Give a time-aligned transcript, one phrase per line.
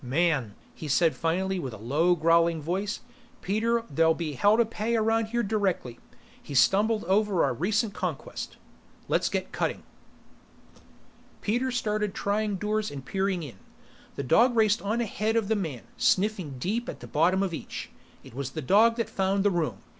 [0.03, 3.01] "Man," he said finally with a low growling voice.
[3.43, 5.99] "Peter, there'll be hell to pay around here directly.
[6.41, 8.57] He's stumbled over our recent conquest."
[9.07, 9.83] "Let's get cutting!"
[11.41, 13.59] Peter started trying doors and peering in;
[14.15, 17.91] the dog raced on ahead of the man, sniffing deep at the bottom of each.
[18.23, 19.83] It was the dog that found the room.